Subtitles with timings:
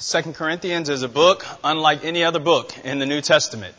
[0.00, 3.74] Second Corinthians is a book unlike any other book in the New Testament.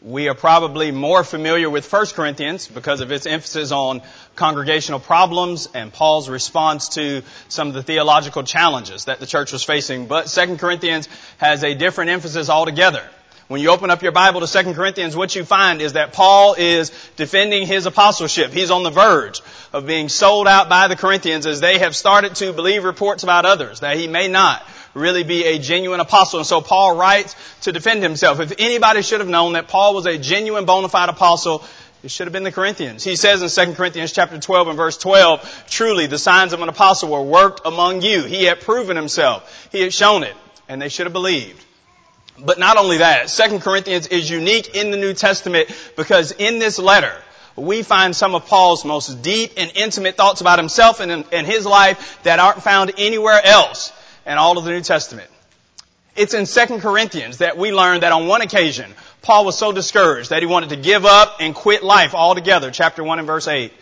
[0.00, 4.00] We are probably more familiar with 1 Corinthians because of its emphasis on
[4.36, 7.20] congregational problems and Paul's response to
[7.50, 10.06] some of the theological challenges that the church was facing.
[10.06, 13.06] But 2 Corinthians has a different emphasis altogether.
[13.48, 16.54] When you open up your Bible to 2 Corinthians, what you find is that Paul
[16.56, 18.52] is defending his apostleship.
[18.52, 19.42] He's on the verge
[19.74, 23.44] of being sold out by the Corinthians as they have started to believe reports about
[23.44, 26.40] others that he may not really be a genuine apostle.
[26.40, 28.40] And so Paul writes to defend himself.
[28.40, 31.62] If anybody should have known that Paul was a genuine bona fide apostle,
[32.02, 33.04] it should have been the Corinthians.
[33.04, 36.68] He says in 2 Corinthians chapter 12 and verse 12, truly the signs of an
[36.68, 38.24] apostle were worked among you.
[38.24, 39.68] He had proven himself.
[39.70, 40.34] He had shown it.
[40.68, 41.64] And they should have believed.
[42.38, 46.78] But not only that, 2 Corinthians is unique in the New Testament because in this
[46.78, 47.12] letter,
[47.54, 51.66] we find some of Paul's most deep and intimate thoughts about himself and, and his
[51.66, 53.92] life that aren't found anywhere else
[54.30, 55.28] and all of the New Testament.
[56.14, 60.30] It's in 2 Corinthians that we learn that on one occasion, Paul was so discouraged
[60.30, 63.72] that he wanted to give up and quit life altogether, chapter 1 and verse 8.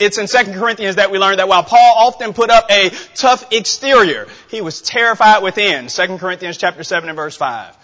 [0.00, 3.52] It's in 2 Corinthians that we learn that while Paul often put up a tough
[3.52, 7.76] exterior, he was terrified within, 2 Corinthians chapter 7 and verse 5.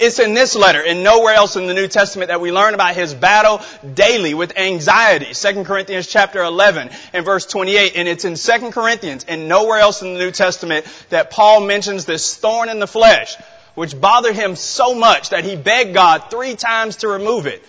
[0.00, 2.94] It's in this letter and nowhere else in the New Testament that we learn about
[2.94, 3.60] his battle
[3.94, 5.32] daily with anxiety.
[5.32, 7.92] 2 Corinthians chapter 11 and verse 28.
[7.96, 12.04] And it's in 2 Corinthians and nowhere else in the New Testament that Paul mentions
[12.04, 13.36] this thorn in the flesh,
[13.74, 17.62] which bothered him so much that he begged God three times to remove it.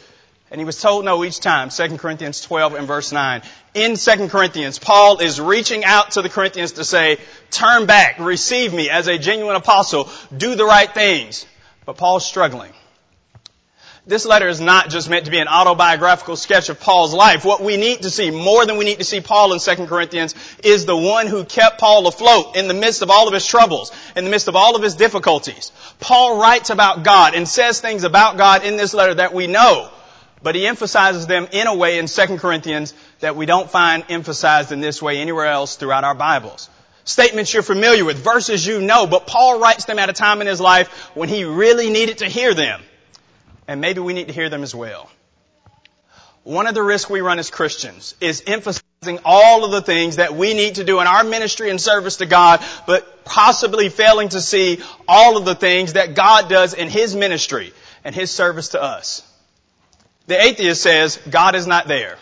[0.51, 1.69] And he was told no each time.
[1.69, 3.43] 2 Corinthians 12 and verse 9.
[3.75, 7.17] In 2 Corinthians, Paul is reaching out to the Corinthians to say,
[7.51, 11.45] turn back, receive me as a genuine apostle, do the right things.
[11.85, 12.73] But Paul's struggling.
[14.09, 17.45] This letter is not just meant to be an autobiographical sketch of Paul's life.
[17.45, 20.33] What we need to see, more than we need to see Paul in 2 Corinthians,
[20.63, 23.91] is the one who kept Paul afloat in the midst of all of his troubles,
[24.15, 25.71] in the midst of all of his difficulties.
[25.99, 29.89] Paul writes about God and says things about God in this letter that we know,
[30.41, 34.71] but he emphasizes them in a way in 2 Corinthians that we don't find emphasized
[34.71, 36.67] in this way anywhere else throughout our Bibles
[37.09, 40.47] statements you're familiar with, verses you know, but Paul writes them at a time in
[40.47, 42.81] his life when he really needed to hear them.
[43.67, 45.09] And maybe we need to hear them as well.
[46.43, 50.35] One of the risks we run as Christians is emphasizing all of the things that
[50.35, 54.41] we need to do in our ministry and service to God, but possibly failing to
[54.41, 58.81] see all of the things that God does in His ministry and His service to
[58.81, 59.23] us.
[60.27, 62.17] The atheist says, God is not there.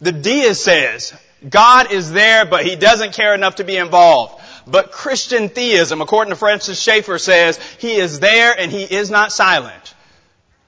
[0.00, 1.14] The deist says,
[1.48, 4.40] God is there, but He doesn't care enough to be involved.
[4.66, 9.32] But Christian theism, according to Francis Schaeffer, says He is there and He is not
[9.32, 9.94] silent.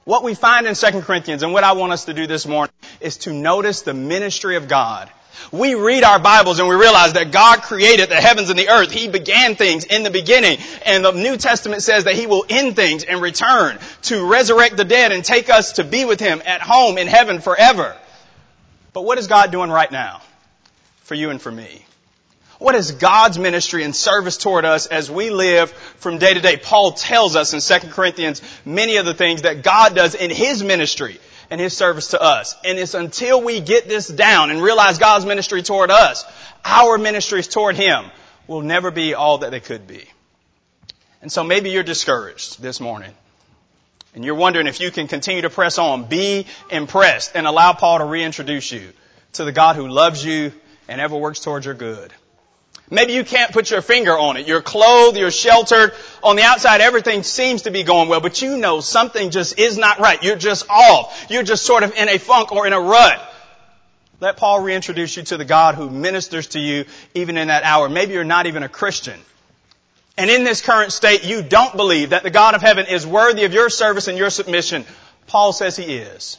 [0.04, 2.72] What we find in 2 Corinthians and what I want us to do this morning
[3.00, 5.10] is to notice the ministry of God.
[5.52, 8.90] We read our Bibles and we realize that God created the heavens and the earth.
[8.90, 10.58] He began things in the beginning.
[10.84, 14.84] And the New Testament says that He will end things and return to resurrect the
[14.84, 17.96] dead and take us to be with Him at home in heaven forever.
[18.92, 20.22] But what is God doing right now?
[21.06, 21.84] For you and for me?
[22.58, 26.56] What is God's ministry and service toward us as we live from day to day?
[26.56, 30.64] Paul tells us in 2 Corinthians many of the things that God does in His
[30.64, 32.56] ministry and His service to us.
[32.64, 36.24] And it's until we get this down and realize God's ministry toward us,
[36.64, 38.06] our ministries toward Him
[38.48, 40.04] will never be all that they could be.
[41.22, 43.12] And so maybe you're discouraged this morning.
[44.14, 46.06] And you're wondering if you can continue to press on.
[46.06, 48.92] Be impressed and allow Paul to reintroduce you
[49.34, 50.52] to the God who loves you
[50.88, 52.12] and ever works towards your good.
[52.88, 54.46] Maybe you can't put your finger on it.
[54.46, 55.92] You're clothed, you're sheltered.
[56.22, 59.76] On the outside, everything seems to be going well, but you know something just is
[59.76, 60.22] not right.
[60.22, 61.26] You're just off.
[61.28, 63.20] You're just sort of in a funk or in a rut.
[64.20, 67.88] Let Paul reintroduce you to the God who ministers to you even in that hour.
[67.88, 69.18] Maybe you're not even a Christian.
[70.16, 73.44] And in this current state, you don't believe that the God of heaven is worthy
[73.44, 74.86] of your service and your submission.
[75.26, 76.38] Paul says he is.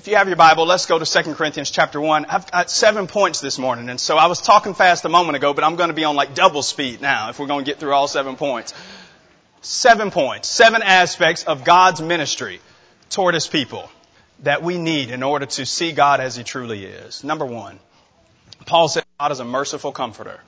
[0.00, 2.24] If you have your Bible, let's go to 2 Corinthians chapter 1.
[2.24, 5.52] I've got seven points this morning, and so I was talking fast a moment ago,
[5.52, 7.78] but I'm going to be on like double speed now if we're going to get
[7.78, 8.72] through all seven points.
[9.60, 12.62] Seven points, seven aspects of God's ministry
[13.10, 13.90] toward His people
[14.42, 17.22] that we need in order to see God as He truly is.
[17.22, 17.78] Number one,
[18.64, 20.40] Paul said God is a merciful comforter.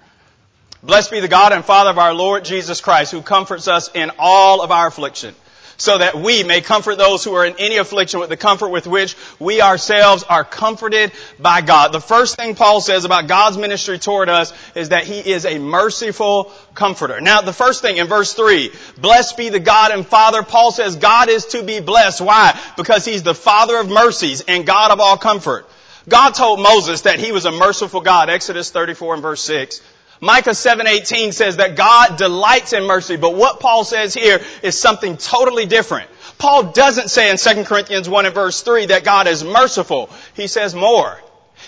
[0.83, 4.13] Blessed be the God and Father of our Lord Jesus Christ who comforts us in
[4.19, 5.35] all of our affliction
[5.77, 8.87] so that we may comfort those who are in any affliction with the comfort with
[8.87, 11.93] which we ourselves are comforted by God.
[11.93, 15.59] The first thing Paul says about God's ministry toward us is that He is a
[15.59, 17.21] merciful comforter.
[17.21, 18.71] Now, the first thing in verse 3,
[19.01, 22.21] blessed be the God and Father, Paul says God is to be blessed.
[22.21, 22.59] Why?
[22.77, 25.67] Because He's the Father of mercies and God of all comfort.
[26.09, 29.81] God told Moses that He was a merciful God, Exodus 34 and verse 6.
[30.23, 35.17] Micah 7:18 says that God delights in mercy, but what Paul says here is something
[35.17, 36.09] totally different.
[36.39, 40.11] Paul doesn't say in 2 Corinthians 1 and verse 3 that God is merciful.
[40.35, 41.21] He says more.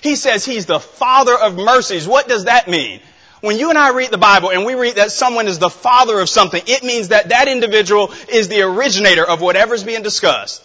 [0.02, 2.06] He says he's the father of mercies.
[2.06, 3.00] What does that mean?
[3.40, 6.20] When you and I read the Bible and we read that someone is the father
[6.20, 10.62] of something, it means that that individual is the originator of whatever's being discussed.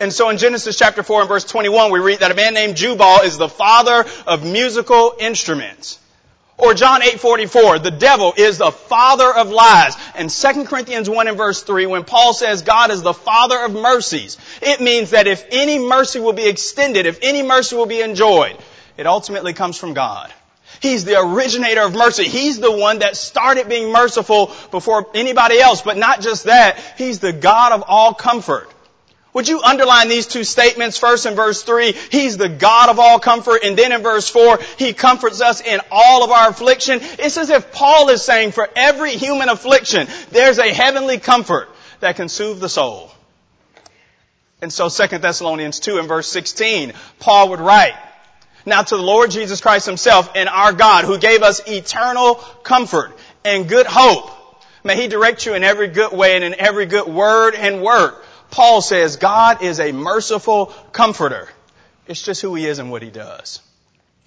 [0.00, 2.78] And so in Genesis chapter 4 and verse 21, we read that a man named
[2.78, 5.98] Jubal is the father of musical instruments.
[6.58, 9.96] Or John 8:44, the devil is the father of lies.
[10.16, 13.72] And 2 Corinthians 1 and verse 3, when Paul says God is the father of
[13.72, 18.00] mercies, it means that if any mercy will be extended, if any mercy will be
[18.00, 18.56] enjoyed,
[18.96, 20.32] it ultimately comes from God.
[20.80, 22.24] He's the originator of mercy.
[22.24, 25.82] He's the one that started being merciful before anybody else.
[25.82, 28.68] But not just that, He's the God of all comfort.
[29.34, 31.92] Would you underline these two statements first in verse 3?
[32.10, 33.62] He's the God of all comfort.
[33.62, 37.00] And then in verse 4, He comforts us in all of our affliction.
[37.02, 41.68] It's as if Paul is saying for every human affliction, there's a heavenly comfort
[42.00, 43.10] that can soothe the soul.
[44.62, 47.94] And so 2 Thessalonians 2 and verse 16, Paul would write,
[48.64, 53.12] Now to the Lord Jesus Christ Himself and our God who gave us eternal comfort
[53.44, 54.30] and good hope.
[54.82, 58.24] May He direct you in every good way and in every good word and work
[58.50, 61.48] Paul says God is a merciful comforter.
[62.06, 63.60] It's just who he is and what he does.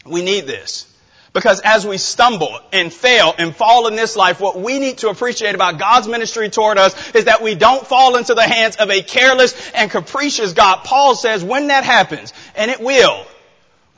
[0.06, 0.88] We need this.
[1.34, 5.10] Because as we stumble and fail and fall in this life, what we need to
[5.10, 8.90] appreciate about God's ministry toward us is that we don't fall into the hands of
[8.90, 10.84] a careless and capricious God.
[10.84, 13.26] Paul says when that happens, and it will,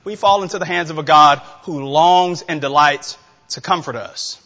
[0.04, 3.18] we fall into the hands of a God who longs and delights
[3.50, 4.40] to comfort us.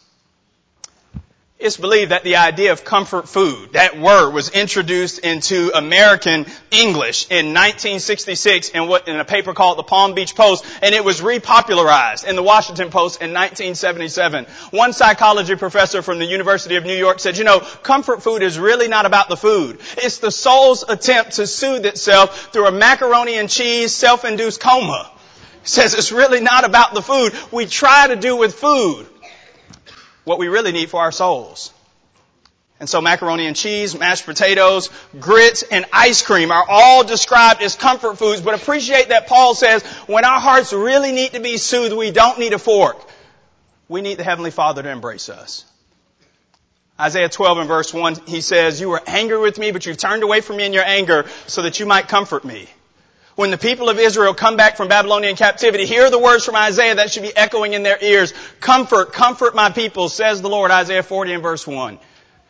[1.60, 7.26] It's believed that the idea of comfort food, that word was introduced into American English
[7.30, 11.20] in 1966 in what, in a paper called the Palm Beach Post, and it was
[11.20, 14.46] repopularized in the Washington Post in 1977.
[14.70, 18.56] One psychology professor from the University of New York said, you know, comfort food is
[18.56, 19.80] really not about the food.
[19.96, 25.10] It's the soul's attempt to soothe itself through a macaroni and cheese self-induced coma.
[25.64, 27.34] Says it's really not about the food.
[27.50, 29.08] We try to do with food
[30.28, 31.72] what we really need for our souls.
[32.78, 37.74] And so macaroni and cheese, mashed potatoes, grits, and ice cream are all described as
[37.74, 41.96] comfort foods, but appreciate that Paul says when our hearts really need to be soothed,
[41.96, 43.04] we don't need a fork.
[43.88, 45.64] We need the Heavenly Father to embrace us.
[47.00, 50.22] Isaiah 12 and verse 1, he says, You were angry with me, but you've turned
[50.22, 52.68] away from me in your anger so that you might comfort me
[53.38, 56.96] when the people of Israel come back from Babylonian captivity, hear the words from Isaiah
[56.96, 58.34] that should be echoing in their ears.
[58.58, 62.00] Comfort, comfort my people, says the Lord, Isaiah 40 and verse 1.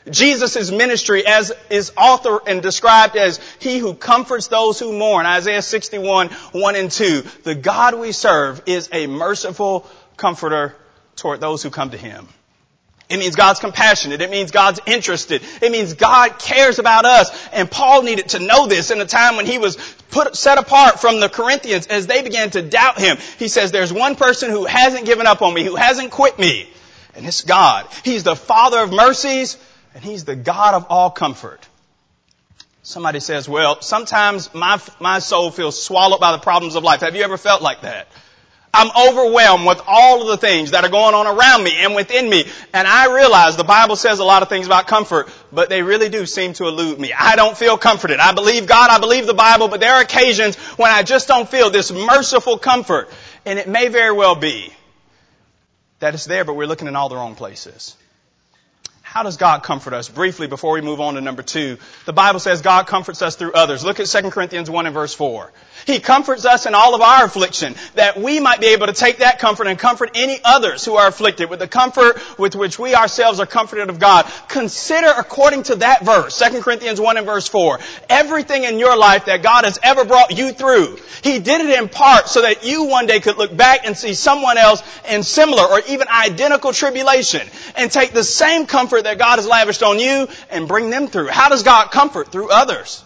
[0.09, 5.61] Jesus' ministry as is author and described as he who comforts those who mourn, Isaiah
[5.61, 7.23] 61, 1 and 2.
[7.45, 9.87] The God we serve is a merciful
[10.17, 10.75] comforter
[11.17, 12.29] toward those who come to him.
[13.09, 14.21] It means God's compassionate.
[14.21, 15.43] It means God's interested.
[15.63, 17.31] It means God cares about us.
[17.53, 19.77] And Paul needed to know this in a time when he was
[20.11, 23.17] put, set apart from the Corinthians as they began to doubt him.
[23.39, 26.69] He says, there's one person who hasn't given up on me, who hasn't quit me.
[27.15, 27.89] And it's God.
[28.05, 29.57] He's the Father of mercies
[29.95, 31.67] and He's the God of all comfort.
[32.83, 37.01] Somebody says, well, sometimes my, my soul feels swallowed by the problems of life.
[37.01, 38.09] Have you ever felt like that?
[38.73, 42.29] I'm overwhelmed with all of the things that are going on around me and within
[42.29, 42.45] me.
[42.73, 46.09] And I realize the Bible says a lot of things about comfort, but they really
[46.09, 47.13] do seem to elude me.
[47.13, 48.21] I don't feel comforted.
[48.21, 51.49] I believe God, I believe the Bible, but there are occasions when I just don't
[51.49, 53.09] feel this merciful comfort.
[53.47, 54.73] And it may very well be
[56.01, 57.97] that it's there, but we're looking in all the wrong places.
[59.19, 60.09] How does God comfort us?
[60.09, 63.51] Briefly, before we move on to number two, the Bible says God comforts us through
[63.51, 63.85] others.
[63.85, 65.51] Look at 2 Corinthians 1 and verse 4.
[65.89, 69.19] He comforts us in all of our affliction, that we might be able to take
[69.19, 72.95] that comfort and comfort any others who are afflicted with the comfort with which we
[72.95, 74.31] ourselves are comforted of God.
[74.49, 79.25] Consider according to that verse, 2 Corinthians 1 and verse 4, everything in your life
[79.25, 80.97] that God has ever brought you through.
[81.23, 84.15] He did it in part so that you one day could look back and see
[84.15, 89.37] someone else in similar or even identical tribulation and take the same comfort that God
[89.37, 91.29] has lavished on you and bring them through.
[91.29, 92.31] How does God comfort?
[92.31, 93.03] Through others.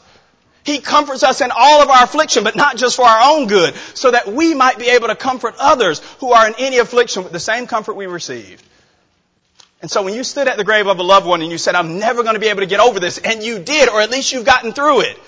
[0.64, 3.74] He comforts us in all of our affliction, but not just for our own good,
[3.94, 7.32] so that we might be able to comfort others who are in any affliction with
[7.32, 8.62] the same comfort we received.
[9.80, 11.74] And so when you stood at the grave of a loved one and you said,
[11.74, 14.10] I'm never going to be able to get over this, and you did, or at
[14.10, 15.18] least you've gotten through it,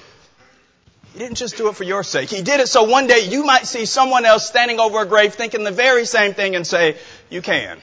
[1.12, 2.30] he didn't just do it for your sake.
[2.30, 5.34] He did it so one day you might see someone else standing over a grave
[5.34, 6.96] thinking the very same thing and say,
[7.30, 7.78] you can.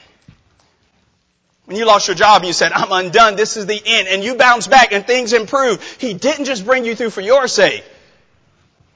[1.66, 4.24] When you lost your job and you said, I'm undone, this is the end, and
[4.24, 7.84] you bounce back and things improve, He didn't just bring you through for your sake.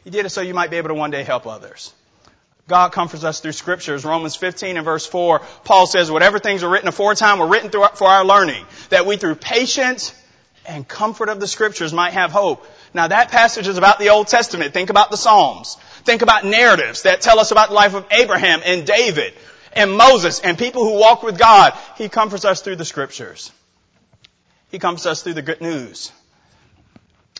[0.04, 1.92] He did it so you might be able to one day help others.
[2.68, 4.04] God comforts us through scriptures.
[4.04, 8.08] Romans 15 and verse 4, Paul says, whatever things are written aforetime were written for
[8.08, 10.12] our learning, that we through patience
[10.66, 12.66] and comfort of the scriptures might have hope.
[12.92, 14.74] Now that passage is about the Old Testament.
[14.74, 15.76] Think about the Psalms.
[16.04, 19.34] Think about narratives that tell us about the life of Abraham and David
[19.76, 21.74] and Moses and people who walk with God.
[21.96, 23.52] He comforts us through the scriptures.
[24.70, 26.10] He comforts us through the good news.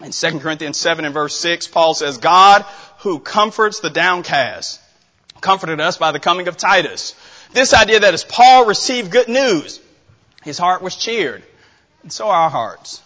[0.03, 2.63] In 2 Corinthians 7 and verse 6, Paul says, God
[2.99, 4.81] who comforts the downcast
[5.41, 7.15] comforted us by the coming of Titus.
[7.53, 9.81] This idea that as Paul received good news,
[10.43, 11.43] his heart was cheered.
[12.03, 13.01] And so are our hearts.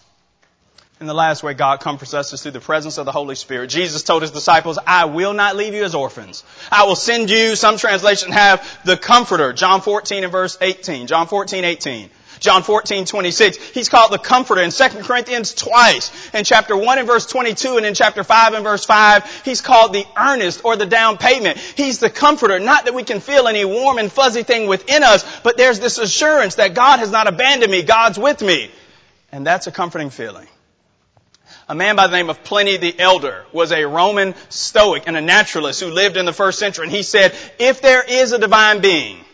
[1.00, 3.69] And the last way God comforts us is through the presence of the Holy Spirit.
[3.69, 6.45] Jesus told his disciples, I will not leave you as orphans.
[6.71, 9.54] I will send you, some translations have the comforter.
[9.54, 11.07] John 14 and verse 18.
[11.07, 12.11] John 14, 18.
[12.38, 13.57] John 14, 26.
[13.71, 16.11] He's called the Comforter in 2 Corinthians twice.
[16.35, 19.95] In chapter 1 and verse 22 and in chapter 5 and verse 5, he's called
[19.95, 21.57] the earnest or the down payment.
[21.57, 22.59] He's the Comforter.
[22.61, 25.97] Not that we can feel any warm and fuzzy thing within us, but there's this
[25.97, 27.83] assurance that God has not abandoned me.
[27.85, 28.71] God's with me.
[29.33, 30.47] And that's a comforting feeling.
[31.70, 35.20] A man by the name of Pliny the Elder was a Roman Stoic and a
[35.20, 36.86] naturalist who lived in the first century.
[36.86, 39.24] And he said, if there is a divine being,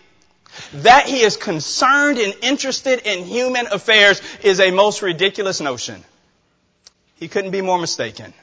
[0.74, 6.04] that he is concerned and interested in human affairs is a most ridiculous notion.
[7.14, 8.34] He couldn't be more mistaken.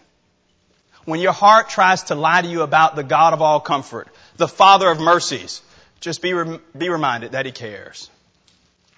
[1.06, 4.08] When your heart tries to lie to you about the God of all comfort,
[4.38, 5.62] the Father of mercies,
[6.00, 6.34] just be,
[6.76, 8.10] be reminded that He cares.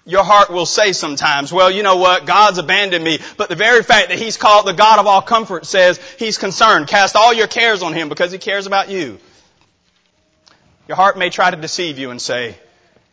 [0.08, 2.26] Your heart will say sometimes, well, you know what?
[2.26, 3.18] God's abandoned me.
[3.36, 6.86] But the very fact that He's called the God of all comfort says He's concerned.
[6.86, 9.18] Cast all your cares on Him because He cares about you.
[10.86, 12.56] Your heart may try to deceive you and say,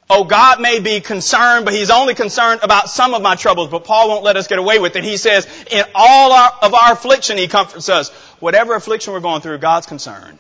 [0.07, 3.69] Oh, God may be concerned, but He's only concerned about some of my troubles.
[3.69, 5.03] But Paul won't let us get away with it.
[5.03, 8.12] He says, in all our, of our affliction, He comforts us.
[8.39, 10.38] Whatever affliction we're going through, God's concerned.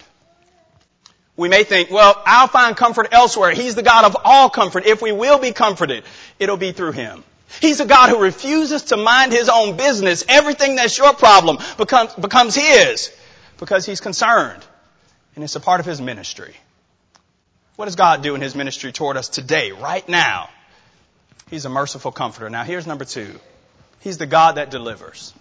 [1.35, 3.51] We may think, well, I'll find comfort elsewhere.
[3.51, 4.85] He's the God of all comfort.
[4.85, 6.03] If we will be comforted,
[6.37, 7.23] it'll be through Him.
[7.59, 10.23] He's a God who refuses to mind His own business.
[10.27, 13.11] Everything that's your problem becomes, becomes His
[13.59, 14.63] because He's concerned.
[15.35, 16.53] And it's a part of His ministry.
[17.75, 20.49] What does God do in His ministry toward us today, right now?
[21.49, 22.49] He's a merciful comforter.
[22.49, 23.39] Now here's number two.
[24.01, 25.33] He's the God that delivers.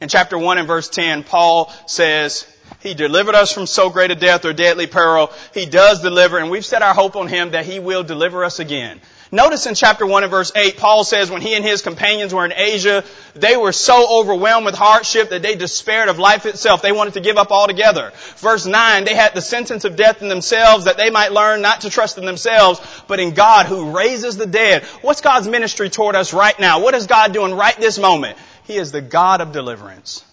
[0.00, 2.46] In chapter 1 and verse 10, Paul says,
[2.82, 5.30] He delivered us from so great a death or deadly peril.
[5.54, 8.58] He does deliver, and we've set our hope on Him that He will deliver us
[8.58, 9.00] again.
[9.34, 12.44] Notice in chapter 1 and verse 8, Paul says when he and his companions were
[12.44, 13.02] in Asia,
[13.34, 16.82] they were so overwhelmed with hardship that they despaired of life itself.
[16.82, 18.12] They wanted to give up altogether.
[18.36, 21.80] Verse 9, they had the sentence of death in themselves that they might learn not
[21.80, 24.82] to trust in themselves, but in God who raises the dead.
[25.00, 26.80] What's God's ministry toward us right now?
[26.80, 28.36] What is God doing right this moment?
[28.64, 30.26] He is the God of deliverance.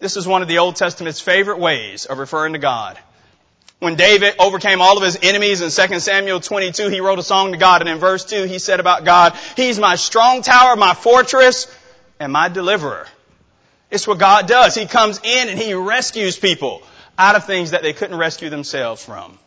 [0.00, 2.98] This is one of the Old Testament's favorite ways of referring to God.
[3.80, 7.52] When David overcame all of his enemies in 2 Samuel 22, he wrote a song
[7.52, 7.82] to God.
[7.82, 11.66] And in verse 2, he said about God, He's my strong tower, my fortress,
[12.18, 13.06] and my deliverer.
[13.90, 14.74] It's what God does.
[14.74, 16.82] He comes in and He rescues people
[17.18, 19.38] out of things that they couldn't rescue themselves from.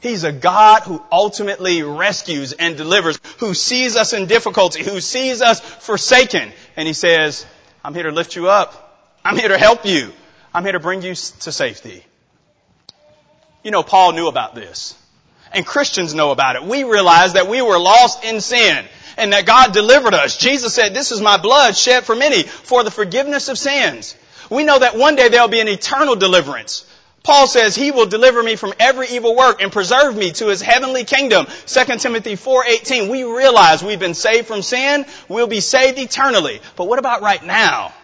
[0.00, 5.40] He's a God who ultimately rescues and delivers, who sees us in difficulty, who sees
[5.40, 6.52] us forsaken.
[6.76, 7.46] And He says,
[7.84, 8.83] I'm here to lift you up.
[9.24, 10.12] I'm here to help you.
[10.52, 12.04] I'm here to bring you to safety.
[13.62, 14.94] You know, Paul knew about this.
[15.52, 16.64] And Christians know about it.
[16.64, 18.84] We realize that we were lost in sin
[19.16, 20.36] and that God delivered us.
[20.36, 24.16] Jesus said, this is my blood shed for many for the forgiveness of sins.
[24.50, 26.84] We know that one day there'll be an eternal deliverance.
[27.22, 30.60] Paul says he will deliver me from every evil work and preserve me to his
[30.60, 31.46] heavenly kingdom.
[31.66, 33.08] 2 Timothy 4:18.
[33.08, 36.60] We realize we've been saved from sin, we'll be saved eternally.
[36.76, 37.94] But what about right now?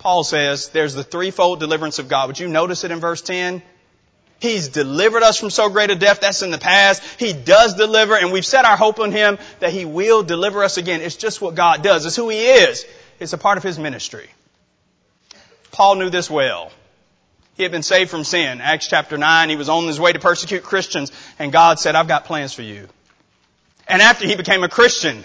[0.00, 2.28] Paul says there's the threefold deliverance of God.
[2.28, 3.62] Would you notice it in verse 10?
[4.40, 6.20] He's delivered us from so great a death.
[6.22, 7.02] That's in the past.
[7.18, 10.78] He does deliver, and we've set our hope on Him that He will deliver us
[10.78, 11.02] again.
[11.02, 12.06] It's just what God does.
[12.06, 12.86] It's who He is.
[13.20, 14.30] It's a part of His ministry.
[15.70, 16.72] Paul knew this well.
[17.58, 18.62] He had been saved from sin.
[18.62, 22.08] Acts chapter 9, he was on his way to persecute Christians, and God said, I've
[22.08, 22.88] got plans for you.
[23.86, 25.24] And after he became a Christian,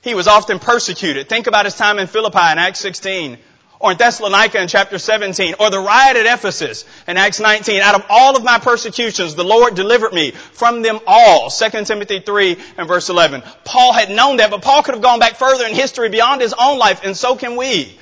[0.00, 1.28] he was often persecuted.
[1.28, 3.36] Think about his time in Philippi in Acts 16
[3.78, 7.80] or in Thessalonica in chapter 17, or the riot at Ephesus in Acts 19.
[7.80, 11.50] Out of all of my persecutions, the Lord delivered me from them all.
[11.50, 13.42] 2 Timothy 3 and verse 11.
[13.64, 16.54] Paul had known that, but Paul could have gone back further in history beyond his
[16.58, 17.98] own life, and so can we.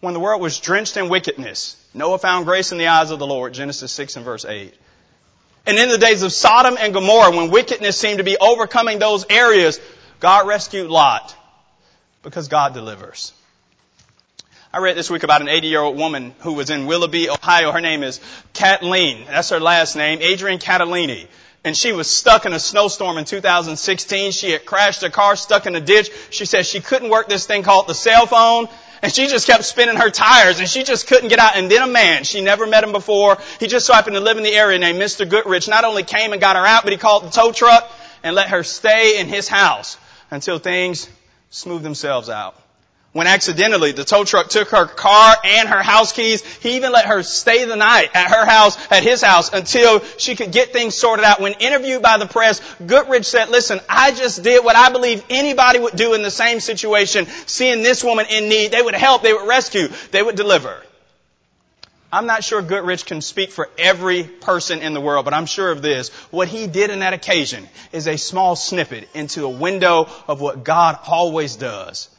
[0.00, 3.26] When the world was drenched in wickedness, Noah found grace in the eyes of the
[3.26, 4.74] Lord, Genesis 6 and verse 8.
[5.64, 9.24] And in the days of Sodom and Gomorrah, when wickedness seemed to be overcoming those
[9.30, 9.80] areas,
[10.18, 11.36] God rescued Lot
[12.22, 13.32] because God delivers.
[14.74, 17.72] I read this week about an 80 year old woman who was in Willoughby, Ohio.
[17.72, 18.20] Her name is
[18.54, 19.26] Kathleen.
[19.26, 21.26] That's her last name, Adrienne Catalini.
[21.62, 24.32] And she was stuck in a snowstorm in 2016.
[24.32, 26.10] She had crashed her car, stuck in a ditch.
[26.30, 28.66] She said she couldn't work this thing called the cell phone.
[29.02, 31.54] And she just kept spinning her tires and she just couldn't get out.
[31.54, 33.36] And then a man, she never met him before.
[33.60, 35.28] He just so happened to live in the area named Mr.
[35.28, 35.68] Goodrich.
[35.68, 38.48] Not only came and got her out, but he called the tow truck and let
[38.48, 39.98] her stay in his house
[40.30, 41.10] until things
[41.50, 42.61] smoothed themselves out
[43.12, 46.42] when accidentally the tow truck took her car and her house keys.
[46.58, 50.34] He even let her stay the night at her house, at his house, until she
[50.34, 51.40] could get things sorted out.
[51.40, 55.78] When interviewed by the press, Goodrich said, listen, I just did what I believe anybody
[55.78, 58.72] would do in the same situation, seeing this woman in need.
[58.72, 60.82] They would help, they would rescue, they would deliver.
[62.14, 65.70] I'm not sure Goodrich can speak for every person in the world, but I'm sure
[65.70, 66.10] of this.
[66.30, 70.62] What he did in that occasion is a small snippet into a window of what
[70.62, 72.10] God always does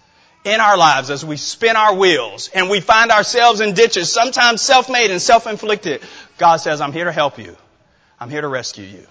[0.44, 4.62] in our lives as we spin our wheels and we find ourselves in ditches, sometimes
[4.62, 6.02] self-made and self-inflicted,
[6.38, 7.56] God says, I'm here to help you.
[8.20, 9.08] I'm here to rescue you.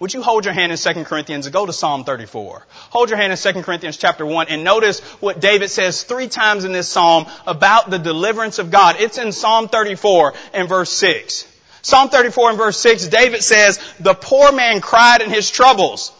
[0.00, 2.66] Would you hold your hand in 2 Corinthians and go to Psalm 34?
[2.90, 6.64] Hold your hand in 2 Corinthians chapter 1 and notice what David says three times
[6.64, 8.96] in this psalm about the deliverance of God.
[8.98, 11.46] It's in Psalm 34 and verse 6.
[11.82, 16.12] Psalm 34 and verse 6, David says, the poor man cried in his troubles.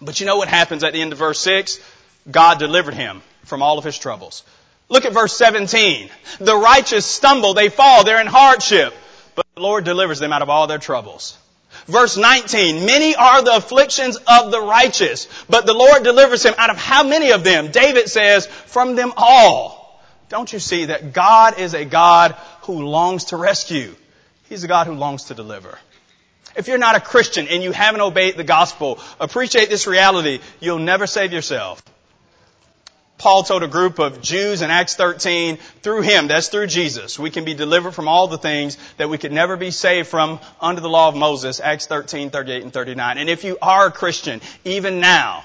[0.00, 1.78] But you know what happens at the end of verse 6?
[2.30, 4.42] God delivered him from all of his troubles.
[4.88, 6.10] Look at verse 17.
[6.40, 8.94] The righteous stumble, they fall, they're in hardship,
[9.34, 11.38] but the Lord delivers them out of all their troubles.
[11.86, 16.70] Verse 19, many are the afflictions of the righteous, but the Lord delivers him out
[16.70, 17.70] of how many of them?
[17.70, 20.02] David says, from them all.
[20.28, 22.32] Don't you see that God is a God
[22.62, 23.94] who longs to rescue?
[24.48, 25.78] He's a God who longs to deliver.
[26.56, 30.40] If you're not a Christian and you haven't obeyed the gospel, appreciate this reality.
[30.60, 31.82] You'll never save yourself.
[33.24, 37.30] Paul told a group of Jews in Acts 13, through him, that's through Jesus, we
[37.30, 40.82] can be delivered from all the things that we could never be saved from under
[40.82, 43.16] the law of Moses, Acts 13, 38 and 39.
[43.16, 45.42] And if you are a Christian, even now,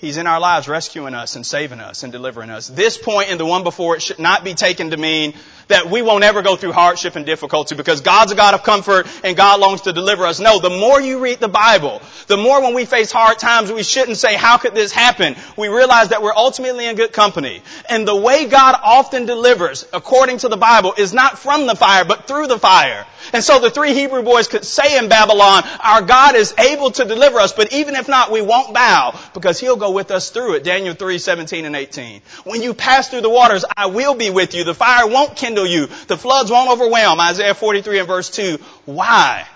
[0.00, 2.68] He's in our lives rescuing us and saving us and delivering us.
[2.68, 5.34] This point and the one before it should not be taken to mean
[5.68, 9.06] that we won't ever go through hardship and difficulty because God's a God of comfort
[9.22, 10.40] and God longs to deliver us.
[10.40, 13.82] No, the more you read the Bible, the more when we face hard times, we
[13.82, 15.36] shouldn't say, how could this happen?
[15.58, 17.62] We realize that we're ultimately in good company.
[17.88, 22.06] And the way God often delivers, according to the Bible, is not from the fire,
[22.06, 23.06] but through the fire.
[23.34, 27.04] And so the three Hebrew boys could say in Babylon, our God is able to
[27.04, 30.54] deliver us, but even if not, we won't bow because he'll go with us through
[30.54, 30.64] it.
[30.64, 32.22] Daniel 3, 17 and 18.
[32.44, 34.64] When you pass through the waters, I will be with you.
[34.64, 35.86] The fire won't kindle you.
[36.06, 37.20] The floods won't overwhelm.
[37.20, 38.58] Isaiah 43 and verse 2.
[38.86, 39.46] Why?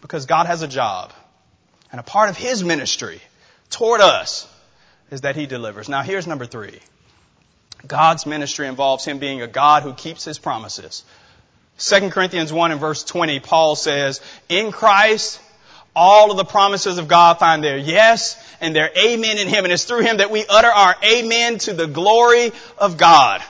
[0.00, 1.12] Because God has a job.
[1.90, 3.20] And a part of his ministry
[3.70, 4.46] toward us
[5.10, 5.88] is that he delivers.
[5.88, 6.78] Now here's number three.
[7.86, 11.04] God's ministry involves him being a God who keeps his promises.
[11.78, 15.40] 2 Corinthians 1 and verse 20, Paul says, in Christ,
[15.98, 19.64] all of the promises of God find their yes and their amen in Him.
[19.64, 23.42] And it's through Him that we utter our amen to the glory of God.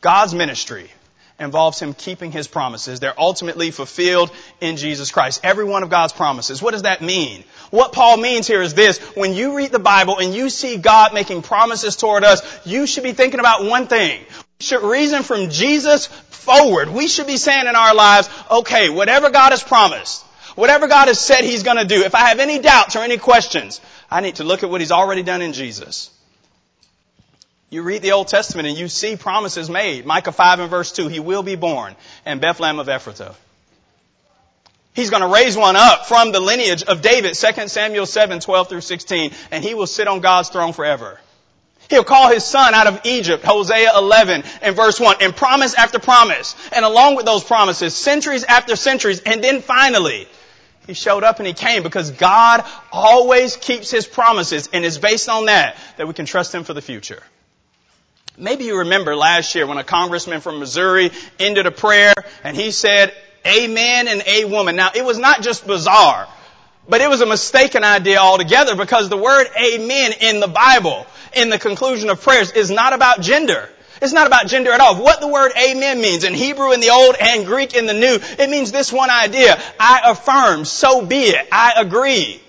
[0.00, 0.90] God's ministry
[1.38, 3.00] involves Him keeping His promises.
[3.00, 5.40] They're ultimately fulfilled in Jesus Christ.
[5.44, 6.60] Every one of God's promises.
[6.60, 7.44] What does that mean?
[7.70, 8.98] What Paul means here is this.
[9.16, 13.04] When you read the Bible and you see God making promises toward us, you should
[13.04, 14.20] be thinking about one thing.
[14.58, 16.88] We should reason from Jesus forward.
[16.90, 21.20] We should be saying in our lives, okay, whatever God has promised, whatever God has
[21.20, 24.36] said He's going to do, if I have any doubts or any questions, I need
[24.36, 26.10] to look at what He's already done in Jesus.
[27.70, 30.04] You read the Old Testament and you see promises made.
[30.04, 33.34] Micah 5 and verse 2, He will be born in Bethlehem of Ephrathah.
[34.94, 38.68] He's going to raise one up from the lineage of David, 2 Samuel 7, 12
[38.68, 41.18] through 16, and he will sit on God's throne forever.
[41.88, 45.98] He'll call his son out of Egypt, Hosea 11 and verse 1, and promise after
[45.98, 46.54] promise.
[46.72, 50.28] And along with those promises, centuries after centuries, and then finally,
[50.86, 55.28] he showed up and he came because God always keeps his promises and it's based
[55.28, 57.22] on that that we can trust him for the future.
[58.36, 62.70] Maybe you remember last year when a congressman from Missouri ended a prayer and he
[62.70, 63.14] said,
[63.46, 64.76] Amen and a woman.
[64.76, 66.28] Now it was not just bizarre,
[66.88, 71.50] but it was a mistaken idea altogether because the word amen in the Bible, in
[71.50, 73.68] the conclusion of prayers, is not about gender.
[74.02, 74.96] It's not about gender at all.
[74.96, 78.18] What the word amen means in Hebrew in the Old and Greek in the New,
[78.20, 79.56] it means this one idea.
[79.78, 81.46] I affirm, so be it.
[81.52, 82.42] I agree.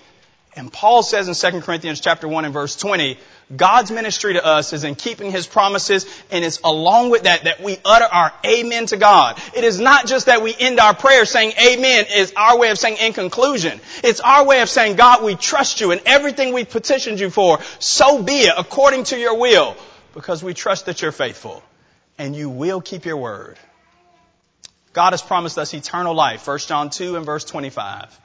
[0.56, 3.18] And Paul says in 2 Corinthians chapter 1 and verse 20,
[3.54, 7.60] God's ministry to us is in keeping His promises, and it's along with that that
[7.62, 9.40] we utter our amen to God.
[9.54, 12.78] It is not just that we end our prayer saying amen is our way of
[12.78, 13.80] saying in conclusion.
[14.02, 17.60] It's our way of saying, God, we trust you in everything we petitioned you for.
[17.78, 19.76] So be it according to your will
[20.14, 21.62] because we trust that you're faithful.
[22.16, 23.58] and you will keep your word.
[24.92, 28.20] God has promised us eternal life, 1 John 2 and verse 25.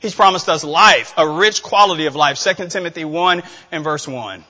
[0.00, 4.44] He's promised us life, a rich quality of life, 2 Timothy 1 and verse 1.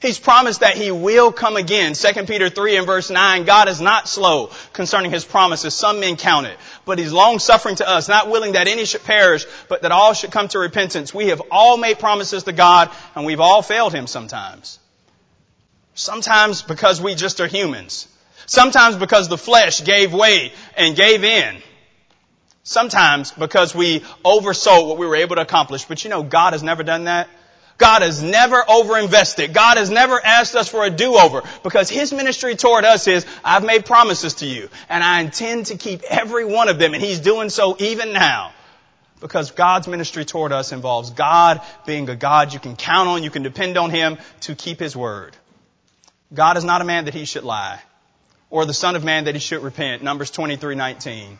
[0.00, 1.92] He's promised that he will come again.
[1.92, 5.74] 2 Peter 3 and verse 9, God is not slow concerning his promises.
[5.74, 6.56] Some men count it.
[6.86, 10.14] But he's long suffering to us, not willing that any should perish, but that all
[10.14, 11.12] should come to repentance.
[11.14, 14.78] We have all made promises to God and we've all failed him sometimes.
[15.96, 18.06] Sometimes because we just are humans.
[18.44, 21.56] Sometimes because the flesh gave way and gave in.
[22.62, 25.86] Sometimes because we oversold what we were able to accomplish.
[25.86, 27.28] But you know, God has never done that.
[27.78, 29.54] God has never overinvested.
[29.54, 33.64] God has never asked us for a do-over because His ministry toward us is, I've
[33.64, 37.20] made promises to you and I intend to keep every one of them and He's
[37.20, 38.52] doing so even now.
[39.20, 43.30] Because God's ministry toward us involves God being a God you can count on, you
[43.30, 45.34] can depend on Him to keep His word.
[46.32, 47.80] God is not a man that He should lie
[48.50, 50.02] or the son of man that He should repent.
[50.02, 51.38] Numbers 23:19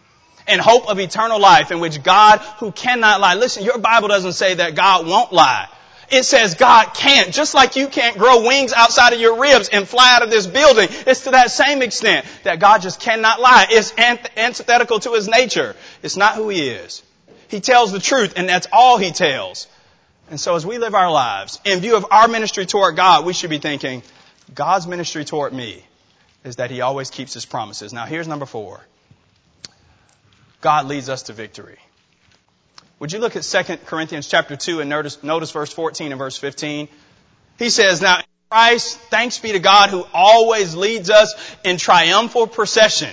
[0.48, 3.34] and hope of eternal life in which God who cannot lie.
[3.34, 5.68] Listen, your Bible doesn't say that God won't lie.
[6.08, 9.88] It says God can't, just like you can't grow wings outside of your ribs and
[9.88, 10.88] fly out of this building.
[11.04, 13.66] It's to that same extent that God just cannot lie.
[13.70, 15.74] It's antithetical to His nature.
[16.02, 17.02] It's not who He is.
[17.48, 19.66] He tells the truth and that's all He tells.
[20.30, 23.32] And so as we live our lives, in view of our ministry toward God, we
[23.32, 24.02] should be thinking,
[24.54, 25.84] God's ministry toward me
[26.44, 27.92] is that He always keeps His promises.
[27.92, 28.80] Now here's number four.
[30.60, 31.78] God leads us to victory.
[32.98, 36.38] Would you look at 2 Corinthians chapter 2 and notice, notice verse 14 and verse
[36.38, 36.88] 15?
[37.58, 43.10] He says, Now Christ, thanks be to God who always leads us in triumphal procession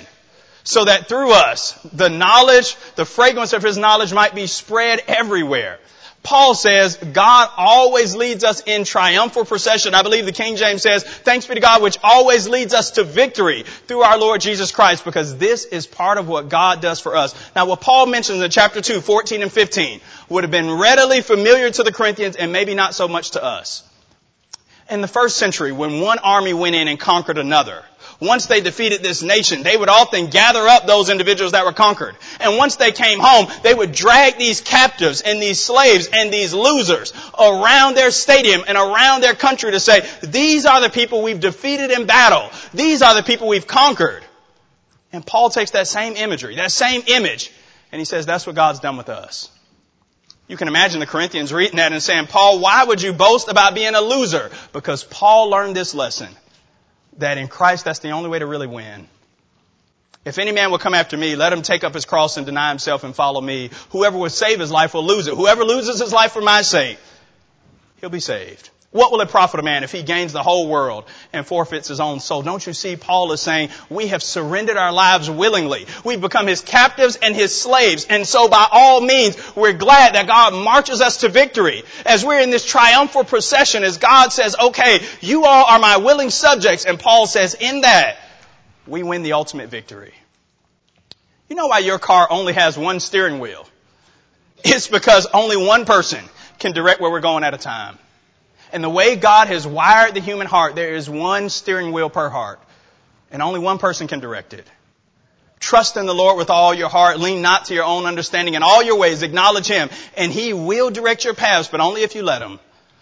[0.63, 5.79] so that through us the knowledge, the fragrance of his knowledge might be spread everywhere.
[6.23, 9.93] Paul says God always leads us in triumphal procession.
[9.93, 13.03] I believe the King James says, thanks be to God which always leads us to
[13.03, 17.17] victory through our Lord Jesus Christ because this is part of what God does for
[17.17, 17.35] us.
[17.55, 21.69] Now what Paul mentions in chapter 2, 14 and 15 would have been readily familiar
[21.69, 23.83] to the Corinthians and maybe not so much to us.
[24.89, 27.83] In the first century, when one army went in and conquered another,
[28.25, 32.15] once they defeated this nation, they would often gather up those individuals that were conquered.
[32.39, 36.53] And once they came home, they would drag these captives and these slaves and these
[36.53, 41.39] losers around their stadium and around their country to say, these are the people we've
[41.39, 42.49] defeated in battle.
[42.73, 44.23] These are the people we've conquered.
[45.11, 47.51] And Paul takes that same imagery, that same image,
[47.91, 49.51] and he says, that's what God's done with us.
[50.47, 53.75] You can imagine the Corinthians reading that and saying, Paul, why would you boast about
[53.75, 54.51] being a loser?
[54.73, 56.29] Because Paul learned this lesson
[57.19, 59.07] that in Christ that's the only way to really win.
[60.25, 62.69] If any man will come after me, let him take up his cross and deny
[62.69, 63.71] himself and follow me.
[63.89, 65.35] Whoever will save his life will lose it.
[65.35, 66.97] Whoever loses his life for my sake,
[67.99, 68.69] he'll be saved.
[68.93, 71.99] What will it profit a man if he gains the whole world and forfeits his
[71.99, 72.43] own soul?
[72.43, 75.87] Don't you see Paul is saying we have surrendered our lives willingly.
[76.05, 78.05] We've become his captives and his slaves.
[78.07, 81.81] And so by all means, we're glad that God marches us to victory.
[82.05, 86.29] As we're in this triumphal procession, as God says, okay, you all are my willing
[86.29, 86.85] subjects.
[86.85, 88.17] And Paul says, in that,
[88.85, 90.13] we win the ultimate victory.
[91.49, 93.67] You know why your car only has one steering wheel?
[94.63, 96.23] It's because only one person
[96.59, 97.97] can direct where we're going at a time.
[98.73, 102.27] And the way God has wired the human heart, there is one steering wheel per
[102.27, 102.59] heart.
[103.31, 104.67] And only one person can direct it.
[105.59, 107.19] Trust in the Lord with all your heart.
[107.19, 108.55] Lean not to your own understanding.
[108.55, 109.89] In all your ways, acknowledge Him.
[110.17, 112.59] And He will direct your paths, but only if you let Him.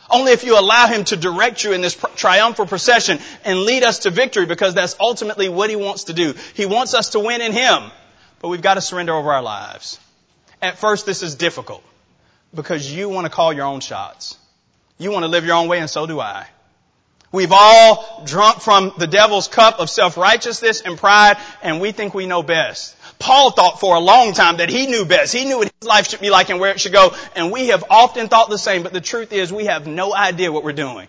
[0.10, 4.00] Only if you allow Him to direct you in this triumphal procession and lead us
[4.00, 6.34] to victory because that's ultimately what He wants to do.
[6.54, 7.92] He wants us to win in Him.
[8.42, 10.00] But we've got to surrender over our lives.
[10.62, 11.82] At first, this is difficult
[12.54, 14.38] because you want to call your own shots.
[15.02, 16.46] You want to live your own way and so do I.
[17.32, 22.28] We've all drunk from the devil's cup of self-righteousness and pride and we think we
[22.28, 22.96] know best.
[23.18, 25.34] Paul thought for a long time that he knew best.
[25.34, 27.16] He knew what his life should be like and where it should go.
[27.36, 30.52] And we have often thought the same, but the truth is we have no idea
[30.52, 31.08] what we're doing.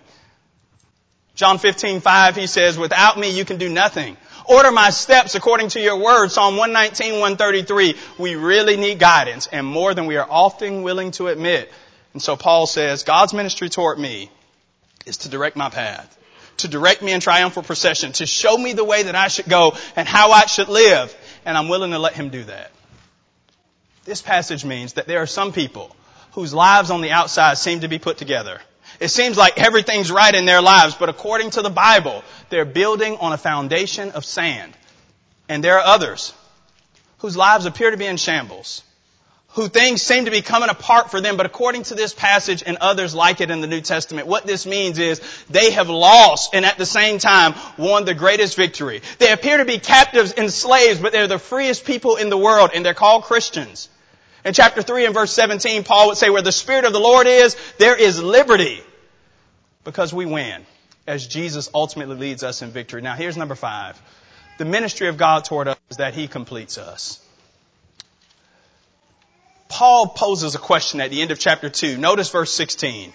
[1.34, 4.16] John 15, 5, he says, without me you can do nothing.
[4.46, 6.30] Order my steps according to your word.
[6.30, 7.94] Psalm 119, 133.
[8.18, 11.70] We really need guidance and more than we are often willing to admit.
[12.12, 14.30] And so Paul says, God's ministry toward me
[15.06, 16.18] is to direct my path,
[16.58, 19.74] to direct me in triumphal procession, to show me the way that I should go
[19.96, 21.14] and how I should live.
[21.44, 22.70] And I'm willing to let him do that.
[24.04, 25.94] This passage means that there are some people
[26.32, 28.60] whose lives on the outside seem to be put together.
[29.00, 33.16] It seems like everything's right in their lives, but according to the Bible, they're building
[33.18, 34.74] on a foundation of sand.
[35.48, 36.34] And there are others
[37.18, 38.82] whose lives appear to be in shambles
[39.54, 42.78] who things seem to be coming apart for them, but according to this passage and
[42.80, 46.64] others like it in the New Testament, what this means is they have lost and
[46.64, 49.02] at the same time won the greatest victory.
[49.18, 52.70] They appear to be captives and slaves, but they're the freest people in the world
[52.74, 53.88] and they're called Christians.
[54.44, 57.26] In chapter 3 and verse 17, Paul would say, where the Spirit of the Lord
[57.26, 58.82] is, there is liberty.
[59.84, 60.64] Because we win,
[61.06, 63.02] as Jesus ultimately leads us in victory.
[63.02, 64.00] Now here's number five.
[64.58, 67.20] The ministry of God toward us is that He completes us.
[69.72, 71.96] Paul poses a question at the end of chapter 2.
[71.96, 73.10] Notice verse 16.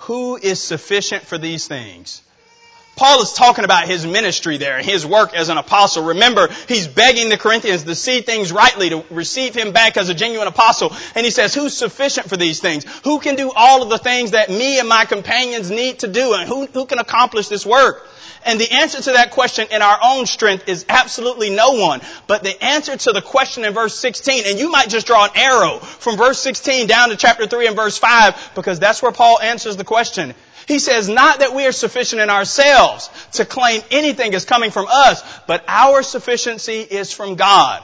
[0.00, 2.20] Who is sufficient for these things?
[2.94, 6.04] Paul is talking about his ministry there, his work as an apostle.
[6.04, 10.14] Remember, he's begging the Corinthians to see things rightly, to receive him back as a
[10.14, 10.92] genuine apostle.
[11.14, 12.84] And he says, who's sufficient for these things?
[13.02, 16.34] Who can do all of the things that me and my companions need to do?
[16.34, 18.06] And who, who can accomplish this work?
[18.44, 22.00] And the answer to that question in our own strength is absolutely no one.
[22.26, 25.30] But the answer to the question in verse 16, and you might just draw an
[25.34, 29.40] arrow from verse 16 down to chapter 3 and verse 5, because that's where Paul
[29.40, 30.34] answers the question.
[30.68, 34.86] He says, not that we are sufficient in ourselves to claim anything is coming from
[34.90, 37.82] us, but our sufficiency is from God.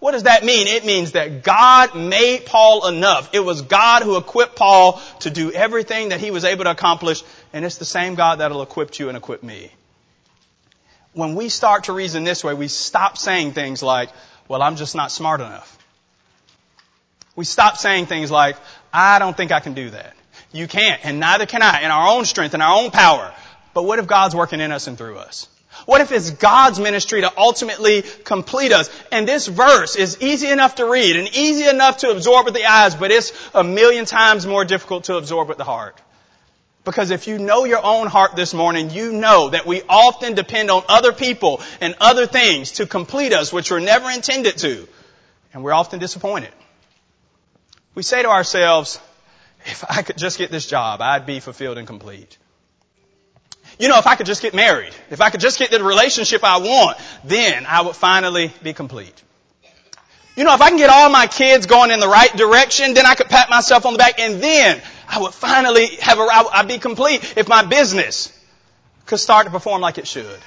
[0.00, 0.68] What does that mean?
[0.68, 3.30] It means that God made Paul enough.
[3.34, 7.24] It was God who equipped Paul to do everything that he was able to accomplish,
[7.52, 9.72] and it's the same God that'll equip you and equip me
[11.12, 14.10] when we start to reason this way, we stop saying things like,
[14.48, 15.74] well, I'm just not smart enough.
[17.36, 18.56] We stop saying things like,
[18.92, 20.14] I don't think I can do that.
[20.52, 23.32] You can't, and neither can I, in our own strength and our own power.
[23.74, 25.48] But what if God's working in us and through us?
[25.86, 28.90] What if it's God's ministry to ultimately complete us?
[29.12, 32.64] And this verse is easy enough to read and easy enough to absorb with the
[32.64, 35.96] eyes, but it's a million times more difficult to absorb with the heart.
[36.88, 40.70] Because if you know your own heart this morning, you know that we often depend
[40.70, 44.88] on other people and other things to complete us, which were never intended to.
[45.52, 46.48] And we're often disappointed.
[47.94, 48.98] We say to ourselves,
[49.66, 52.38] if I could just get this job, I'd be fulfilled and complete.
[53.78, 56.42] You know, if I could just get married, if I could just get the relationship
[56.42, 59.22] I want, then I would finally be complete.
[60.36, 63.04] You know, if I can get all my kids going in the right direction, then
[63.04, 66.78] I could pat myself on the back and then I would finally have I'd be
[66.78, 68.32] complete if my business
[69.06, 70.38] could start to perform like it should.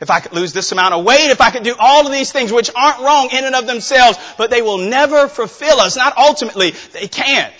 [0.00, 2.32] If I could lose this amount of weight, if I could do all of these
[2.32, 5.96] things which aren't wrong in and of themselves, but they will never fulfill us.
[5.96, 7.52] Not ultimately, they can't.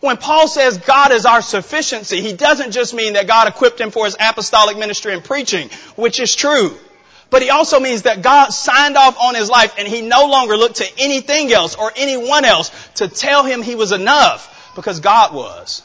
[0.00, 3.90] When Paul says God is our sufficiency, he doesn't just mean that God equipped him
[3.90, 6.76] for his apostolic ministry and preaching, which is true.
[7.30, 10.56] But he also means that God signed off on his life and he no longer
[10.56, 15.34] looked to anything else or anyone else to tell him he was enough because God
[15.34, 15.82] was.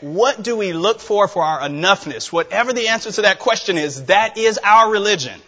[0.00, 2.32] What do we look for for our enoughness?
[2.32, 5.38] Whatever the answer to that question is, that is our religion.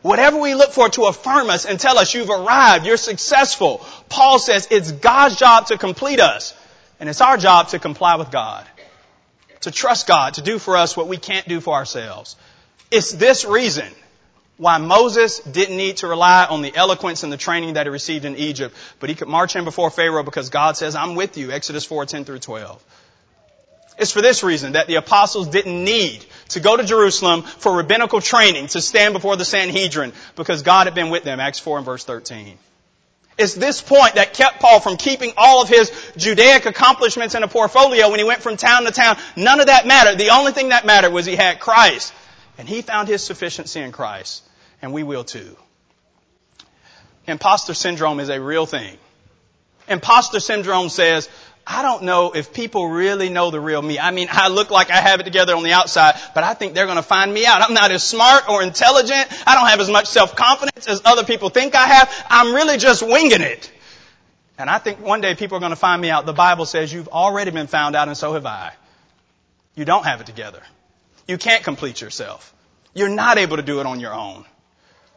[0.00, 4.38] Whatever we look for to affirm us and tell us you've arrived, you're successful, Paul
[4.38, 6.54] says it's God's job to complete us.
[7.00, 8.66] And it's our job to comply with God.
[9.62, 12.36] To trust God, to do for us what we can't do for ourselves.
[12.90, 13.90] It's this reason
[14.56, 18.24] why Moses didn't need to rely on the eloquence and the training that he received
[18.24, 21.50] in Egypt, but he could march in before Pharaoh because God says, I'm with you,
[21.50, 22.82] Exodus 4, 10 through 12.
[23.96, 28.20] It's for this reason that the apostles didn't need to go to Jerusalem for rabbinical
[28.20, 31.86] training to stand before the Sanhedrin because God had been with them, Acts 4 and
[31.86, 32.58] verse 13.
[33.36, 37.48] It's this point that kept Paul from keeping all of his Judaic accomplishments in a
[37.48, 39.16] portfolio when he went from town to town.
[39.36, 40.18] None of that mattered.
[40.18, 42.12] The only thing that mattered was he had Christ.
[42.58, 44.42] And he found his sufficiency in Christ.
[44.82, 45.56] And we will too.
[47.26, 48.96] Imposter syndrome is a real thing.
[49.88, 51.28] Imposter syndrome says,
[51.66, 53.98] I don't know if people really know the real me.
[53.98, 56.74] I mean, I look like I have it together on the outside, but I think
[56.74, 57.62] they're going to find me out.
[57.62, 59.26] I'm not as smart or intelligent.
[59.46, 62.26] I don't have as much self-confidence as other people think I have.
[62.28, 63.70] I'm really just winging it.
[64.58, 66.26] And I think one day people are going to find me out.
[66.26, 68.72] The Bible says you've already been found out and so have I.
[69.74, 70.60] You don't have it together.
[71.26, 72.52] You can't complete yourself.
[72.94, 74.44] You're not able to do it on your own.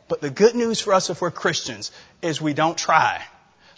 [0.07, 1.91] But the good news for us if we're Christians
[2.21, 3.21] is we don't try.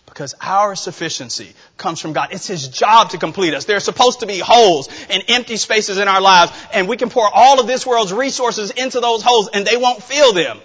[0.05, 2.29] Because our sufficiency comes from God.
[2.31, 3.65] It's His job to complete us.
[3.65, 7.09] There are supposed to be holes and empty spaces in our lives, and we can
[7.09, 10.59] pour all of this world's resources into those holes, and they won't fill them.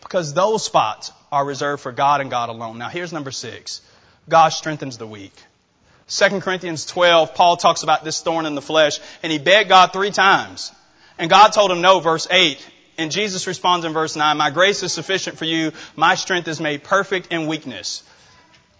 [0.00, 2.78] Because those spots are reserved for God and God alone.
[2.78, 3.80] Now here's number six.
[4.28, 5.34] God strengthens the weak.
[6.08, 9.92] 2 Corinthians 12, Paul talks about this thorn in the flesh, and he begged God
[9.92, 10.72] three times.
[11.18, 12.64] And God told him no, verse 8.
[12.96, 15.72] And Jesus responds in verse 9, My grace is sufficient for you.
[15.94, 18.02] My strength is made perfect in weakness.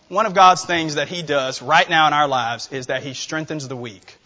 [0.09, 3.15] One of God's things that He does right now in our lives is that He
[3.15, 4.17] strengthens the weak.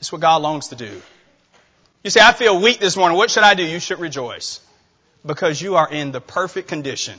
[0.00, 1.00] It's what God longs to do.
[2.02, 3.16] You say, I feel weak this morning.
[3.16, 3.64] What should I do?
[3.64, 4.60] You should rejoice
[5.24, 7.18] because you are in the perfect condition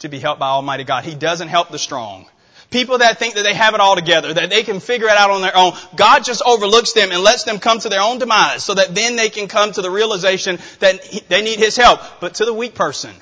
[0.00, 1.04] to be helped by Almighty God.
[1.04, 2.26] He doesn't help the strong.
[2.70, 5.30] People that think that they have it all together, that they can figure it out
[5.30, 8.64] on their own, God just overlooks them and lets them come to their own demise
[8.64, 12.00] so that then they can come to the realization that they need His help.
[12.20, 13.12] But to the weak person,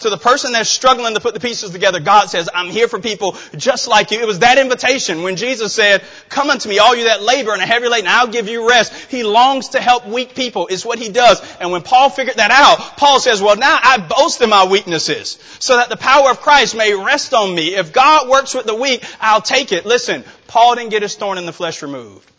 [0.00, 3.00] to the person that's struggling to put the pieces together, God says, I'm here for
[3.00, 4.20] people just like you.
[4.20, 7.62] It was that invitation when Jesus said, come unto me, all you that labor and
[7.62, 8.92] are heavy laden, I'll give you rest.
[9.10, 10.66] He longs to help weak people.
[10.66, 11.40] It's what he does.
[11.60, 15.38] And when Paul figured that out, Paul says, well now I boast in my weaknesses
[15.60, 17.74] so that the power of Christ may rest on me.
[17.74, 19.86] If God works with the weak, I'll take it.
[19.86, 22.30] Listen, Paul didn't get his thorn in the flesh removed.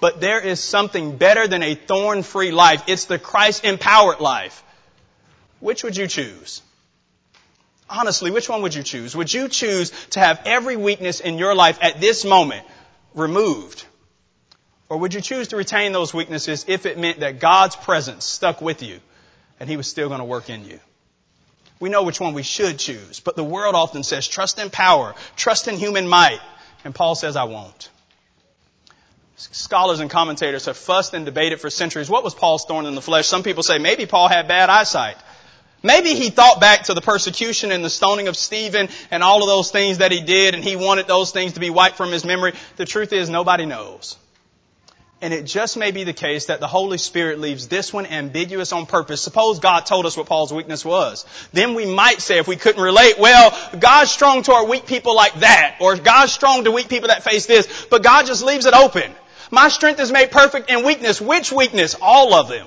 [0.00, 2.84] But there is something better than a thorn-free life.
[2.88, 4.62] It's the Christ-empowered life.
[5.60, 6.62] Which would you choose?
[7.88, 9.14] Honestly, which one would you choose?
[9.14, 12.66] Would you choose to have every weakness in your life at this moment
[13.14, 13.84] removed?
[14.88, 18.60] Or would you choose to retain those weaknesses if it meant that God's presence stuck
[18.60, 19.00] with you
[19.60, 20.80] and He was still going to work in you?
[21.80, 25.14] We know which one we should choose, but the world often says trust in power,
[25.36, 26.40] trust in human might,
[26.84, 27.90] and Paul says I won't.
[29.36, 33.02] Scholars and commentators have fussed and debated for centuries what was Paul's thorn in the
[33.02, 33.26] flesh.
[33.26, 35.16] Some people say maybe Paul had bad eyesight.
[35.84, 39.48] Maybe he thought back to the persecution and the stoning of Stephen and all of
[39.48, 42.24] those things that he did and he wanted those things to be wiped from his
[42.24, 42.54] memory.
[42.76, 44.16] The truth is nobody knows.
[45.20, 48.72] And it just may be the case that the Holy Spirit leaves this one ambiguous
[48.72, 49.20] on purpose.
[49.20, 51.26] Suppose God told us what Paul's weakness was.
[51.52, 55.14] Then we might say, if we couldn't relate, well, God's strong to our weak people
[55.14, 58.66] like that, or God's strong to weak people that face this, but God just leaves
[58.66, 59.10] it open.
[59.50, 61.20] My strength is made perfect in weakness.
[61.20, 61.94] Which weakness?
[62.00, 62.66] All of them.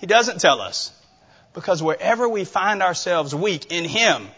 [0.00, 0.92] He doesn't tell us.
[1.54, 4.28] Because wherever we find ourselves weak in Him,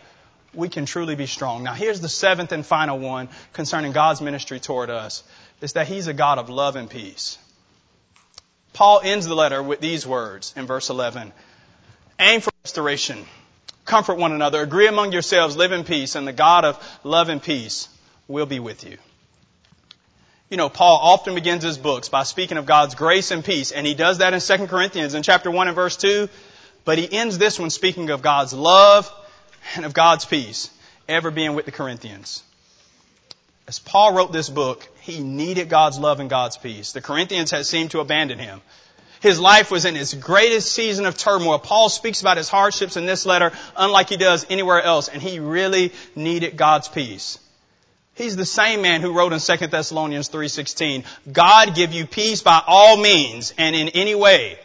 [0.55, 1.63] we can truly be strong.
[1.63, 5.23] Now here's the seventh and final one concerning God's ministry toward us.
[5.61, 7.39] Is that He's a God of love and peace.
[8.73, 11.33] Paul ends the letter with these words in verse 11.
[12.19, 13.25] Aim for restoration.
[13.85, 14.63] Comfort one another.
[14.63, 15.57] Agree among yourselves.
[15.57, 16.15] Live in peace.
[16.15, 17.89] And the God of love and peace
[18.29, 18.97] will be with you.
[20.49, 23.71] You know, Paul often begins his books by speaking of God's grace and peace.
[23.71, 26.29] And he does that in 2 Corinthians in chapter 1 and verse 2.
[26.85, 29.11] But he ends this one speaking of God's love
[29.77, 30.71] and of God's peace
[31.09, 32.43] ever being with the Corinthians.
[33.69, 36.93] As Paul wrote this book, he needed God's love and God's peace.
[36.93, 38.63] The Corinthians had seemed to abandon him.
[39.21, 41.59] His life was in its greatest season of turmoil.
[41.59, 45.39] Paul speaks about his hardships in this letter unlike he does anywhere else, and he
[45.39, 47.39] really needed God's peace.
[48.15, 52.63] He's the same man who wrote in 2 Thessalonians 3:16, God give you peace by
[52.67, 54.59] all means and in any way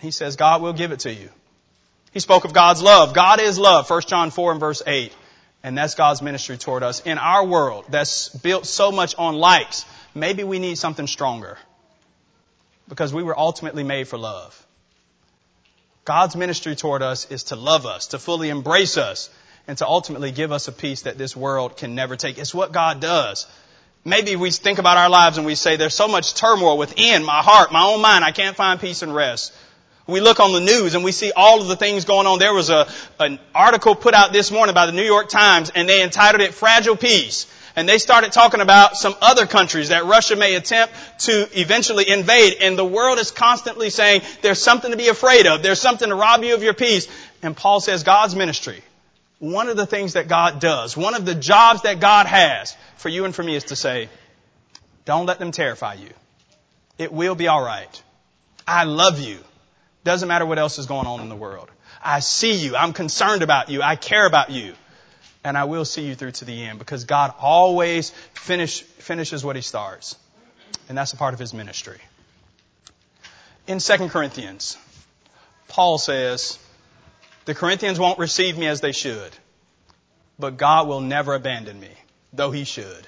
[0.00, 1.28] he says God will give it to you.
[2.12, 3.14] He spoke of God's love.
[3.14, 5.12] God is love, 1 John 4 and verse 8.
[5.64, 7.00] And that's God's ministry toward us.
[7.00, 11.58] In our world that's built so much on likes, maybe we need something stronger.
[12.88, 14.60] Because we were ultimately made for love.
[16.04, 19.30] God's ministry toward us is to love us, to fully embrace us,
[19.66, 22.36] and to ultimately give us a peace that this world can never take.
[22.36, 23.46] It's what God does.
[24.04, 27.40] Maybe we think about our lives and we say, there's so much turmoil within my
[27.40, 29.54] heart, my own mind, I can't find peace and rest.
[30.06, 32.38] We look on the news and we see all of the things going on.
[32.38, 32.86] There was a,
[33.18, 36.52] an article put out this morning by the New York Times and they entitled it
[36.52, 37.46] Fragile Peace.
[37.76, 42.58] And they started talking about some other countries that Russia may attempt to eventually invade.
[42.60, 45.62] And the world is constantly saying there's something to be afraid of.
[45.62, 47.08] There's something to rob you of your peace.
[47.42, 48.82] And Paul says God's ministry,
[49.40, 53.08] one of the things that God does, one of the jobs that God has for
[53.08, 54.08] you and for me is to say,
[55.04, 56.10] don't let them terrify you.
[56.96, 58.02] It will be alright.
[58.68, 59.38] I love you.
[60.04, 61.70] Doesn't matter what else is going on in the world.
[62.02, 62.76] I see you.
[62.76, 63.82] I'm concerned about you.
[63.82, 64.74] I care about you.
[65.42, 69.56] And I will see you through to the end because God always finish, finishes what
[69.56, 70.16] he starts.
[70.88, 71.98] And that's a part of his ministry.
[73.66, 74.76] In 2 Corinthians,
[75.68, 76.58] Paul says,
[77.46, 79.32] the Corinthians won't receive me as they should,
[80.38, 81.90] but God will never abandon me,
[82.32, 83.06] though he should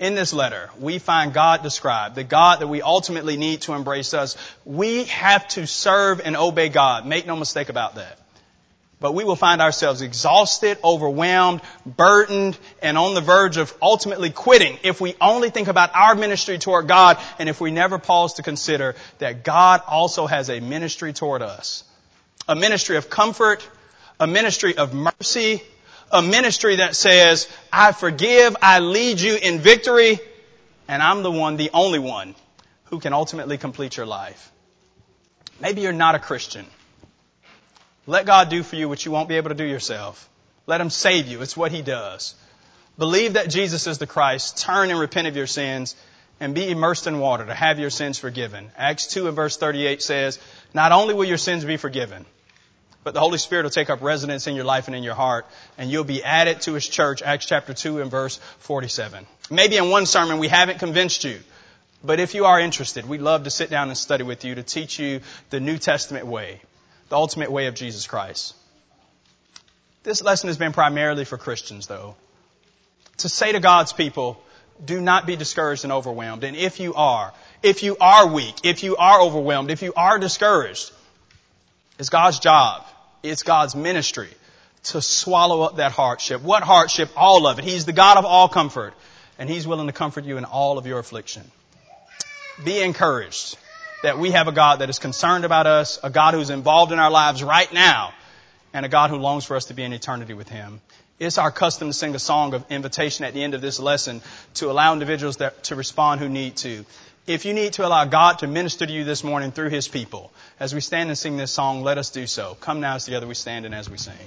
[0.00, 4.14] in this letter, we find God described, the God that we ultimately need to embrace
[4.14, 4.36] us.
[4.64, 7.06] We have to serve and obey God.
[7.06, 8.18] Make no mistake about that.
[8.98, 14.78] But we will find ourselves exhausted, overwhelmed, burdened, and on the verge of ultimately quitting
[14.82, 18.42] if we only think about our ministry toward God and if we never pause to
[18.42, 21.84] consider that God also has a ministry toward us.
[22.48, 23.66] A ministry of comfort,
[24.18, 25.62] a ministry of mercy,
[26.10, 30.18] a ministry that says, I forgive, I lead you in victory,
[30.88, 32.34] and I'm the one, the only one,
[32.84, 34.50] who can ultimately complete your life.
[35.60, 36.66] Maybe you're not a Christian.
[38.06, 40.28] Let God do for you what you won't be able to do yourself.
[40.66, 41.42] Let Him save you.
[41.42, 42.34] It's what He does.
[42.98, 44.58] Believe that Jesus is the Christ.
[44.58, 45.94] Turn and repent of your sins
[46.40, 48.70] and be immersed in water to have your sins forgiven.
[48.76, 50.38] Acts 2 and verse 38 says,
[50.74, 52.24] not only will your sins be forgiven,
[53.02, 55.46] but the Holy Spirit will take up residence in your life and in your heart,
[55.78, 59.26] and you'll be added to His church, Acts chapter 2 and verse 47.
[59.50, 61.38] Maybe in one sermon we haven't convinced you,
[62.04, 64.62] but if you are interested, we'd love to sit down and study with you to
[64.62, 65.20] teach you
[65.50, 66.60] the New Testament way,
[67.08, 68.54] the ultimate way of Jesus Christ.
[70.02, 72.16] This lesson has been primarily for Christians, though.
[73.18, 74.42] To say to God's people,
[74.82, 76.42] do not be discouraged and overwhelmed.
[76.42, 80.18] And if you are, if you are weak, if you are overwhelmed, if you are
[80.18, 80.90] discouraged,
[82.00, 82.86] it's God's job.
[83.22, 84.30] It's God's ministry
[84.84, 86.40] to swallow up that hardship.
[86.40, 87.10] What hardship?
[87.14, 87.64] All of it.
[87.64, 88.94] He's the God of all comfort,
[89.38, 91.42] and He's willing to comfort you in all of your affliction.
[92.64, 93.58] Be encouraged
[94.02, 96.98] that we have a God that is concerned about us, a God who's involved in
[96.98, 98.14] our lives right now,
[98.72, 100.80] and a God who longs for us to be in eternity with Him.
[101.18, 104.22] It's our custom to sing a song of invitation at the end of this lesson
[104.54, 106.86] to allow individuals that, to respond who need to.
[107.30, 110.32] If you need to allow God to minister to you this morning through His people,
[110.58, 112.56] as we stand and sing this song, let us do so.
[112.60, 114.18] Come now as together we stand and as we sing.